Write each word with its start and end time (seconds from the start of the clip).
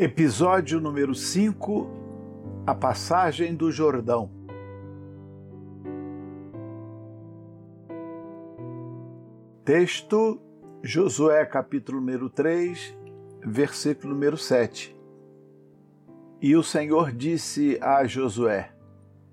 Episódio 0.00 0.80
número 0.80 1.12
5 1.12 1.90
A 2.64 2.72
passagem 2.72 3.52
do 3.56 3.72
Jordão. 3.72 4.30
Texto 9.64 10.40
Josué, 10.84 11.44
capítulo 11.46 11.98
número 11.98 12.30
3, 12.30 12.96
versículo 13.44 14.14
número 14.14 14.36
7. 14.36 14.96
E 16.40 16.54
o 16.54 16.62
Senhor 16.62 17.10
disse 17.10 17.76
a 17.82 18.06
Josué: 18.06 18.70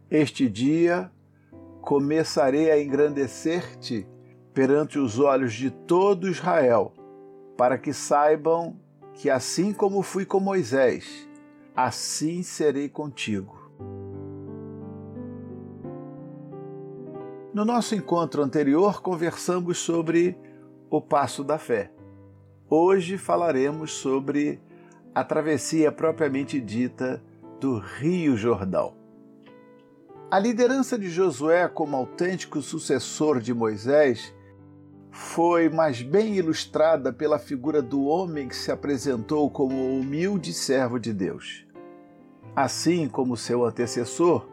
Este 0.10 0.50
dia 0.50 1.12
começarei 1.80 2.72
a 2.72 2.82
engrandecer-te 2.82 4.08
perante 4.52 4.98
os 4.98 5.20
olhos 5.20 5.54
de 5.54 5.70
todo 5.70 6.28
Israel, 6.28 6.92
para 7.56 7.78
que 7.78 7.94
saibam 7.94 8.84
que 9.16 9.30
assim 9.30 9.74
como 9.74 10.02
fui 10.02 10.26
com 10.26 10.40
Moisés, 10.40 11.28
assim 11.76 12.44
serei 12.44 12.90
contigo. 12.90 13.66
No 17.54 17.64
nosso 17.64 17.96
encontro 17.96 18.44
anterior, 18.44 19.02
conversamos 19.02 19.78
sobre 19.78 20.38
o 20.90 21.02
passo 21.02 21.44
da 21.44 21.58
fé. 21.58 21.92
Hoje 22.70 23.18
falaremos 23.18 23.94
sobre 23.94 24.60
a 25.14 25.24
travessia 25.24 25.92
propriamente 25.92 26.60
dita 26.60 27.24
do 27.60 27.80
Rio 27.80 28.36
Jordão. 28.36 28.94
A 30.30 30.38
liderança 30.38 31.00
de 31.00 31.10
Josué 31.10 31.70
como 31.70 31.96
autêntico 31.96 32.62
sucessor 32.62 33.40
de 33.40 33.54
Moisés 33.54 34.36
foi 35.16 35.70
mais 35.70 36.02
bem 36.02 36.36
ilustrada 36.36 37.14
pela 37.14 37.40
figura 37.40 37.82
do 37.82 38.04
homem 38.04 38.50
que 38.50 38.56
se 38.56 38.70
apresentou 38.70 39.50
como 39.50 39.74
o 39.74 40.00
humilde 40.02 40.52
servo 40.52 41.00
de 41.00 41.14
Deus. 41.14 41.66
Assim 42.54 43.08
como 43.08 43.38
seu 43.38 43.64
antecessor, 43.64 44.46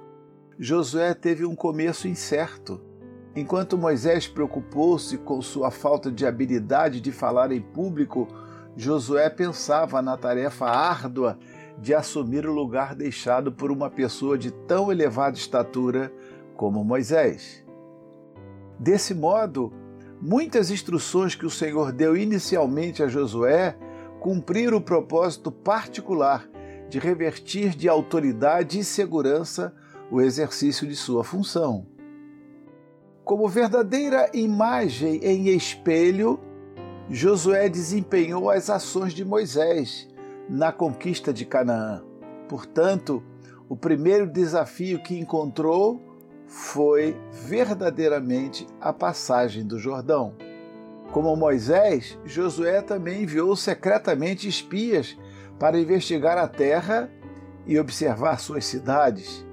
Josué 0.57 1.15
teve 1.15 1.45
um 1.45 1.57
começo 1.57 2.07
incerto. 2.07 2.81
Enquanto 3.35 3.77
Moisés 3.77 4.29
preocupou-se 4.29 5.19
com 5.19 5.43
sua 5.43 5.73
falta 5.73 6.13
de 6.13 6.25
habilidade 6.25 7.01
de 7.01 7.11
falar 7.11 7.51
em 7.51 7.61
público, 7.61 8.29
Josué 8.77 9.29
pensava 9.29 10.01
na 10.01 10.17
tarefa 10.17 10.67
árdua 10.67 11.41
de 11.77 11.92
assumir 11.92 12.47
o 12.47 12.53
lugar 12.53 12.95
deixado 12.95 13.51
por 13.51 13.73
uma 13.73 13.91
pessoa 13.91 14.39
de 14.39 14.53
tão 14.53 14.92
elevada 14.92 15.36
estatura 15.36 16.13
como 16.55 16.85
Moisés. 16.85 17.65
Desse 18.79 19.13
modo, 19.13 19.82
muitas 20.23 20.71
instruções 20.71 21.35
que 21.35 21.45
o 21.45 21.51
Senhor 21.51 21.91
deu 21.91 22.17
inicialmente 22.17 23.03
a 23.03 23.09
Josué 23.09 23.77
cumpriram 24.21 24.79
o 24.79 24.81
propósito 24.81 25.51
particular 25.51 26.49
de 26.89 27.01
revertir 27.01 27.75
de 27.75 27.89
autoridade 27.89 28.79
e 28.79 28.85
segurança 28.85 29.75
o 30.13 30.21
exercício 30.21 30.87
de 30.87 30.95
sua 30.95 31.25
função. 31.25 31.85
Como 33.25 33.49
verdadeira 33.49 34.31
imagem 34.33 35.17
em 35.25 35.49
espelho, 35.49 36.39
Josué 37.11 37.69
desempenhou 37.69 38.49
as 38.49 38.71
ações 38.71 39.13
de 39.13 39.25
Moisés 39.25 40.09
na 40.49 40.71
conquista 40.71 41.33
de 41.33 41.45
Canaã. 41.45 42.05
Portanto, 42.49 43.25
o 43.69 43.77
primeiro 43.77 44.31
desafio 44.31 45.03
que 45.03 45.19
encontrou 45.19 46.01
foi 46.52 47.18
verdadeiramente 47.33 48.67
a 48.79 48.92
passagem 48.92 49.67
do 49.67 49.79
Jordão. 49.79 50.35
Como 51.11 51.35
Moisés, 51.35 52.18
Josué 52.27 52.83
também 52.83 53.23
enviou 53.23 53.57
secretamente 53.57 54.46
espias 54.46 55.17
para 55.58 55.80
investigar 55.80 56.36
a 56.36 56.46
terra 56.46 57.11
e 57.67 57.79
observar 57.79 58.39
suas 58.39 58.67
cidades. 58.67 59.46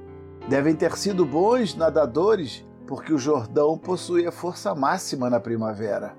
Devem 0.50 0.76
ter 0.76 0.98
sido 0.98 1.26
bons 1.26 1.74
nadadores, 1.74 2.66
porque 2.86 3.14
o 3.14 3.18
Jordão 3.18 3.78
possuía 3.78 4.30
força 4.30 4.76
máxima 4.76 5.30
na 5.30 5.40
primavera. 5.40 6.18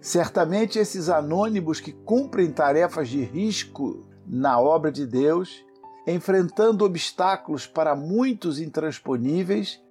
Certamente 0.00 0.78
esses 0.78 1.08
anônimos 1.08 1.80
que 1.80 1.90
cumprem 1.90 2.52
tarefas 2.52 3.08
de 3.08 3.20
risco 3.24 4.06
na 4.24 4.60
obra 4.60 4.92
de 4.92 5.08
Deus, 5.08 5.64
enfrentando 6.06 6.84
obstáculos 6.84 7.66
para 7.66 7.96
muitos 7.96 8.60
intransponíveis, 8.60 9.82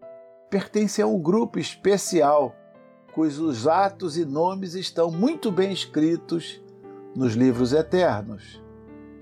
pertencem 0.54 1.04
a 1.04 1.08
um 1.08 1.20
grupo 1.20 1.58
especial 1.58 2.56
cujos 3.12 3.68
atos 3.68 4.20
e 4.20 4.24
nomes 4.24 4.76
estão 4.76 5.10
muito 5.10 5.52
bem 5.52 5.74
escritos 5.74 6.62
nos 7.16 7.34
livros 7.34 7.74
eternos. 7.74 8.62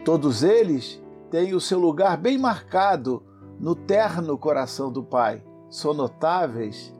Todos 0.04 0.44
eles 0.44 1.02
têm 1.30 1.54
o 1.54 1.62
seu 1.62 1.80
lugar 1.80 2.18
bem 2.18 2.38
marcado 2.38 3.24
no 3.58 3.74
terno 3.74 4.38
coração 4.38 4.92
do 4.92 5.02
Pai. 5.02 5.42
São 5.70 5.94
notáveis 5.94 6.94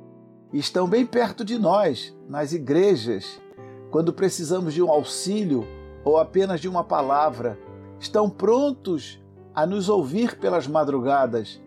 e 0.54 0.60
estão 0.60 0.88
bem 0.88 1.06
perto 1.06 1.44
de 1.44 1.60
nós, 1.60 2.16
nas 2.30 2.54
igrejas, 2.54 3.42
quando 3.90 4.14
precisamos 4.14 4.74
de 4.74 4.82
um 4.82 4.90
auxílio 4.90 5.68
ou 6.06 6.18
apenas 6.18 6.62
de 6.62 6.70
uma 6.70 6.86
palavra. 6.86 7.60
Estão 8.00 8.30
prontos 8.30 9.22
a 9.54 9.66
nos 9.66 9.90
ouvir 9.90 10.38
pelas 10.40 10.68
madrugadas. 10.68 11.62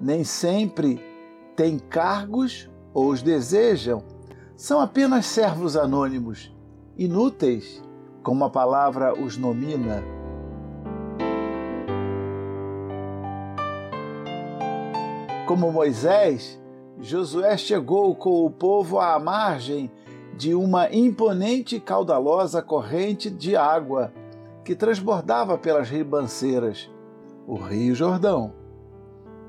Nem 0.00 0.24
sempre 0.24 1.14
têm 1.56 1.78
cargos 1.78 2.70
ou 2.92 3.08
os 3.08 3.22
desejam, 3.22 4.04
são 4.54 4.80
apenas 4.80 5.26
servos 5.26 5.76
anônimos, 5.76 6.54
inúteis, 6.96 7.82
como 8.22 8.44
a 8.44 8.50
palavra 8.50 9.18
os 9.18 9.36
nomina. 9.36 10.02
Como 15.46 15.72
Moisés, 15.72 16.60
Josué 17.00 17.56
chegou 17.56 18.14
com 18.14 18.44
o 18.44 18.50
povo 18.50 18.98
à 18.98 19.18
margem 19.18 19.90
de 20.36 20.54
uma 20.54 20.92
imponente 20.92 21.76
e 21.76 21.80
caudalosa 21.80 22.60
corrente 22.60 23.30
de 23.30 23.56
água 23.56 24.12
que 24.64 24.74
transbordava 24.74 25.56
pelas 25.56 25.88
ribanceiras, 25.88 26.90
o 27.46 27.54
Rio 27.54 27.94
Jordão. 27.94 28.65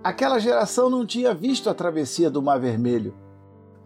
Aquela 0.03 0.39
geração 0.39 0.89
não 0.89 1.05
tinha 1.05 1.33
visto 1.33 1.69
a 1.69 1.73
travessia 1.73 2.29
do 2.29 2.41
Mar 2.41 2.59
Vermelho, 2.59 3.15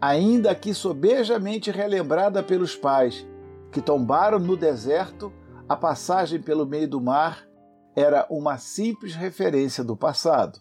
ainda 0.00 0.54
que 0.54 0.74
sobejamente 0.74 1.70
relembrada 1.70 2.42
pelos 2.42 2.76
pais, 2.76 3.26
que 3.70 3.80
tombaram 3.80 4.38
no 4.38 4.56
deserto, 4.56 5.32
a 5.68 5.74
passagem 5.74 6.40
pelo 6.40 6.66
meio 6.66 6.86
do 6.86 7.00
mar 7.00 7.46
era 7.96 8.26
uma 8.28 8.58
simples 8.58 9.14
referência 9.14 9.82
do 9.82 9.96
passado. 9.96 10.60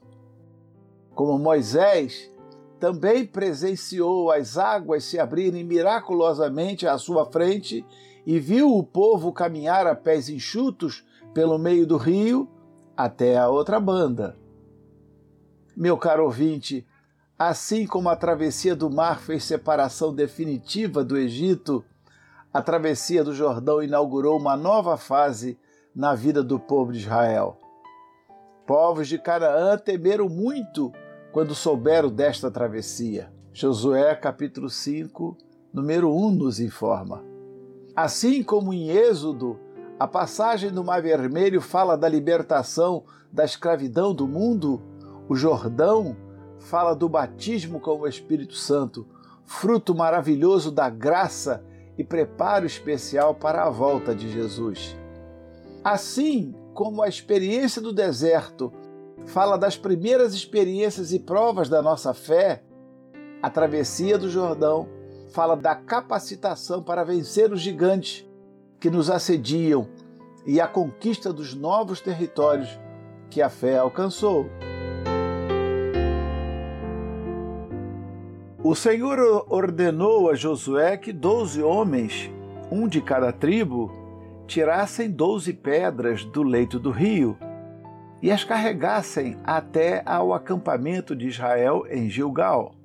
Como 1.13 1.37
Moisés 1.37 2.31
também 2.79 3.25
presenciou 3.25 4.31
as 4.31 4.57
águas 4.57 5.03
se 5.03 5.19
abrirem 5.19 5.63
miraculosamente 5.63 6.87
à 6.87 6.97
sua 6.97 7.25
frente 7.29 7.85
e 8.25 8.39
viu 8.39 8.75
o 8.75 8.83
povo 8.83 9.33
caminhar 9.33 9.85
a 9.85 9.95
pés 9.95 10.29
enxutos 10.29 11.05
pelo 11.33 11.57
meio 11.57 11.85
do 11.85 11.97
rio 11.97 12.49
até 12.95 13.37
a 13.37 13.49
outra 13.49 13.79
banda. 13.79 14.40
Meu 15.75 15.97
caro 15.97 16.25
ouvinte, 16.25 16.85
assim 17.37 17.87
como 17.87 18.09
a 18.09 18.15
travessia 18.15 18.75
do 18.75 18.89
mar 18.89 19.19
fez 19.19 19.43
separação 19.43 20.13
definitiva 20.13 21.03
do 21.03 21.17
Egito, 21.17 21.83
a 22.53 22.61
travessia 22.61 23.23
do 23.23 23.33
Jordão 23.33 23.81
inaugurou 23.81 24.37
uma 24.37 24.57
nova 24.57 24.97
fase 24.97 25.57
na 25.95 26.13
vida 26.13 26.43
do 26.43 26.59
povo 26.59 26.91
de 26.91 26.99
Israel. 26.99 27.57
Povos 28.67 29.07
de 29.07 29.17
Canaã 29.17 29.77
temeram 29.77 30.29
muito 30.29 30.91
quando 31.31 31.55
souberam 31.55 32.09
desta 32.09 32.51
travessia. 32.51 33.31
Josué 33.53 34.13
capítulo 34.15 34.69
5, 34.69 35.37
número 35.73 36.13
1 36.13 36.31
nos 36.31 36.59
informa. 36.59 37.23
Assim 37.95 38.43
como 38.43 38.73
em 38.73 38.89
Êxodo, 38.89 39.59
A 40.01 40.07
passagem 40.07 40.71
do 40.71 40.83
Mar 40.83 40.99
Vermelho 40.99 41.61
fala 41.61 41.95
da 41.95 42.09
libertação 42.09 43.03
da 43.31 43.45
escravidão 43.45 44.15
do 44.15 44.27
mundo. 44.27 44.81
O 45.31 45.35
Jordão 45.37 46.17
fala 46.59 46.93
do 46.93 47.07
batismo 47.07 47.79
com 47.79 48.01
o 48.01 48.05
Espírito 48.05 48.53
Santo, 48.53 49.07
fruto 49.45 49.95
maravilhoso 49.95 50.69
da 50.69 50.89
graça 50.89 51.63
e 51.97 52.03
preparo 52.03 52.65
especial 52.65 53.33
para 53.33 53.63
a 53.63 53.69
volta 53.69 54.13
de 54.13 54.29
Jesus. 54.29 54.93
Assim 55.85 56.53
como 56.73 57.01
a 57.01 57.07
experiência 57.07 57.81
do 57.81 57.93
deserto 57.93 58.73
fala 59.25 59.57
das 59.57 59.77
primeiras 59.77 60.33
experiências 60.33 61.13
e 61.13 61.19
provas 61.19 61.69
da 61.69 61.81
nossa 61.81 62.13
fé, 62.13 62.61
a 63.41 63.49
travessia 63.49 64.17
do 64.17 64.29
Jordão 64.29 64.89
fala 65.31 65.55
da 65.55 65.73
capacitação 65.73 66.83
para 66.83 67.05
vencer 67.05 67.53
os 67.53 67.61
gigantes 67.61 68.29
que 68.81 68.89
nos 68.89 69.09
assediam 69.09 69.87
e 70.45 70.59
a 70.59 70.67
conquista 70.67 71.31
dos 71.31 71.53
novos 71.53 72.01
territórios 72.01 72.67
que 73.29 73.41
a 73.41 73.49
fé 73.49 73.77
alcançou. 73.77 74.45
O 78.63 78.75
Senhor 78.75 79.17
ordenou 79.49 80.29
a 80.29 80.35
Josué 80.35 80.95
que 80.95 81.11
doze 81.11 81.63
homens, 81.63 82.31
um 82.71 82.87
de 82.87 83.01
cada 83.01 83.31
tribo, 83.31 83.91
tirassem 84.45 85.09
doze 85.09 85.51
pedras 85.51 86.23
do 86.23 86.43
leito 86.43 86.79
do 86.79 86.91
rio 86.91 87.35
e 88.21 88.29
as 88.29 88.43
carregassem 88.43 89.35
até 89.43 90.03
ao 90.05 90.31
acampamento 90.31 91.15
de 91.15 91.27
Israel 91.27 91.87
em 91.89 92.07
Gilgal. 92.07 92.75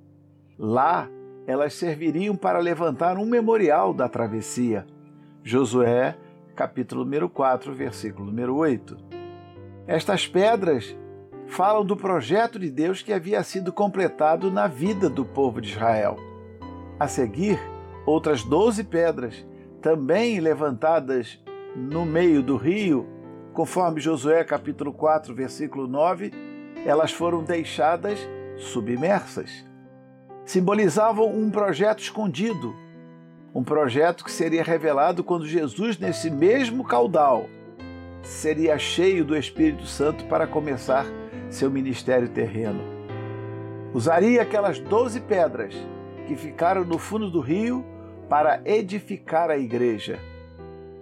Lá 0.58 1.11
elas 1.46 1.75
serviriam 1.75 2.34
para 2.34 2.58
levantar 2.58 3.19
um 3.19 3.26
memorial 3.26 3.93
da 3.93 4.08
travessia. 4.08 4.87
Josué, 5.44 6.17
capítulo 6.55 7.05
número 7.05 7.29
4, 7.29 7.75
versículo 7.75 8.25
número 8.25 8.56
8. 8.56 8.96
Estas 9.87 10.26
pedras 10.26 10.96
falam 11.48 11.84
do 11.84 11.96
projeto 11.96 12.58
de 12.58 12.70
Deus 12.70 13.02
que 13.02 13.12
havia 13.12 13.43
sido 13.43 13.72
completado 13.72 14.50
na 14.50 14.66
vida 14.66 15.08
do 15.08 15.25
povo 15.25 15.60
de 15.60 15.70
Israel. 15.70 16.16
A 16.98 17.06
seguir, 17.06 17.58
outras 18.04 18.43
doze 18.43 18.82
pedras, 18.82 19.46
também 19.81 20.40
levantadas 20.40 21.40
no 21.75 22.04
meio 22.04 22.43
do 22.43 22.56
rio, 22.56 23.06
conforme 23.52 24.00
Josué 24.00 24.43
capítulo 24.44 24.93
4, 24.93 25.34
versículo 25.34 25.87
9, 25.87 26.32
elas 26.84 27.12
foram 27.12 27.43
deixadas 27.43 28.19
submersas. 28.56 29.64
Simbolizavam 30.44 31.28
um 31.28 31.50
projeto 31.50 32.00
escondido, 32.00 32.75
um 33.54 33.64
projeto 33.64 34.25
que 34.25 34.31
seria 34.31 34.62
revelado 34.62 35.25
quando 35.25 35.46
Jesus, 35.46 35.98
nesse 35.98 36.31
mesmo 36.31 36.84
caudal, 36.84 37.46
seria 38.22 38.78
cheio 38.78 39.25
do 39.25 39.37
Espírito 39.37 39.87
Santo 39.87 40.25
para 40.26 40.46
começar 40.46 41.06
seu 41.50 41.70
ministério 41.70 42.28
terreno. 42.28 42.81
Usaria 43.93 44.43
aquelas 44.43 44.78
doze 44.78 45.20
pedras 45.20 45.75
que 46.26 46.37
ficaram 46.37 46.84
no 46.84 46.98
fundo 46.98 47.31
do 47.31 47.40
rio 47.40 47.84
para 48.28 48.60
edificar 48.64 49.50
a 49.50 49.56
igreja. 49.56 50.19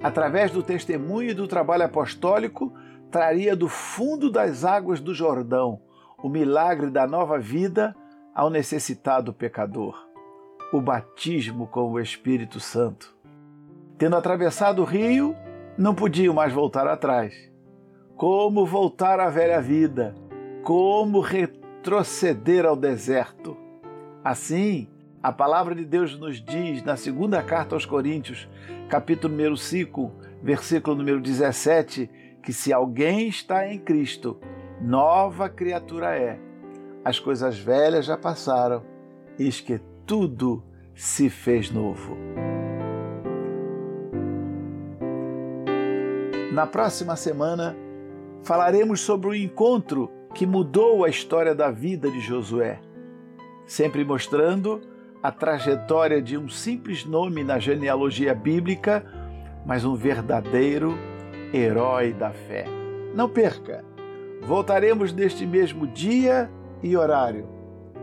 Através 0.03 0.51
do 0.51 0.63
testemunho 0.63 1.31
e 1.31 1.35
do 1.35 1.49
trabalho 1.49 1.85
apostólico, 1.85 2.73
traria 3.11 3.57
do 3.57 3.69
fundo 3.69 4.31
das 4.31 4.65
águas 4.65 5.01
do 5.01 5.15
Jordão 5.15 5.81
o 6.23 6.29
milagre 6.29 6.91
da 6.91 7.07
nova 7.07 7.39
vida 7.39 7.95
ao 8.35 8.51
necessitado 8.51 9.33
pecador, 9.33 9.95
o 10.73 10.81
batismo 10.81 11.67
com 11.67 11.93
o 11.93 12.01
Espírito 12.01 12.59
Santo. 12.59 13.15
Tendo 13.99 14.17
atravessado 14.17 14.83
o 14.83 14.85
rio, 14.85 15.37
não 15.77 15.95
podiam 15.95 16.35
mais 16.35 16.53
voltar 16.53 16.87
atrás. 16.87 17.35
Como 18.17 18.65
voltar 18.65 19.21
à 19.21 19.29
velha 19.29 19.61
vida? 19.61 20.15
Como 20.65 21.21
retroceder 21.21 22.65
ao 22.65 22.75
deserto. 22.75 23.55
Assim, 24.25 24.89
a 25.23 25.31
palavra 25.31 25.75
de 25.75 25.85
Deus 25.85 26.19
nos 26.19 26.43
diz 26.43 26.83
na 26.83 26.97
segunda 26.97 27.43
carta 27.43 27.77
aos 27.77 27.85
Coríntios, 27.85 28.49
capítulo 28.89 29.35
número 29.35 29.59
5, 29.59 30.11
versículo 30.43 30.97
número 30.97 31.21
17, 31.21 32.11
que 32.43 32.51
se 32.51 32.73
alguém 32.73 33.29
está 33.29 33.71
em 33.71 33.79
Cristo, 33.79 34.41
nova 34.81 35.51
criatura 35.51 36.17
é. 36.17 36.41
As 37.05 37.21
coisas 37.21 37.59
velhas 37.59 38.07
já 38.07 38.17
passaram, 38.17 38.83
eis 39.39 39.61
que 39.61 39.79
tudo 40.07 40.65
se 40.95 41.29
fez 41.29 41.71
novo. 41.71 42.17
Na 46.55 46.67
próxima 46.67 47.17
semana, 47.17 47.77
falaremos 48.43 49.01
sobre 49.03 49.29
o 49.29 49.35
encontro 49.35 50.11
que 50.35 50.45
mudou 50.45 51.05
a 51.05 51.09
história 51.09 51.55
da 51.55 51.71
vida 51.71 52.11
de 52.11 52.21
Josué, 52.21 52.81
sempre 53.67 54.05
mostrando 54.05 54.81
a 55.23 55.31
trajetória 55.31 56.21
de 56.21 56.37
um 56.37 56.49
simples 56.49 57.05
nome 57.05 57.45
na 57.45 57.59
genealogia 57.59 58.35
bíblica, 58.35 59.07
mas 59.65 59.85
um 59.85 59.95
verdadeiro 59.95 60.99
herói 61.53 62.13
da 62.13 62.31
fé. 62.31 62.67
Não 63.15 63.29
perca! 63.29 63.85
Voltaremos 64.43 65.13
neste 65.13 65.47
mesmo 65.47 65.87
dia 65.87 66.51
e 66.83 66.95
horário. 66.97 67.49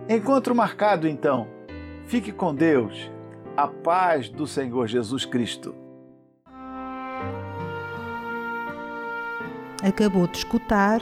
Encontro 0.09 0.55
marcado 0.55 1.07
então. 1.07 1.47
Fique 2.05 2.31
com 2.31 2.55
Deus. 2.55 3.11
A 3.55 3.67
paz 3.67 4.29
do 4.29 4.47
Senhor 4.47 4.87
Jesus 4.87 5.25
Cristo. 5.25 5.75
Acabou 9.83 10.25
de 10.25 10.37
escutar 10.37 11.01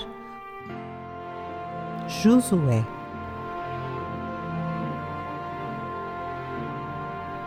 Josué. 2.10 2.84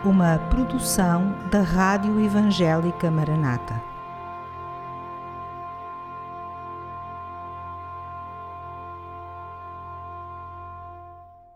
Uma 0.05 0.39
produção 0.49 1.35
da 1.51 1.61
Rádio 1.61 2.17
Evangélica 2.17 3.11
Maranata. 3.11 3.92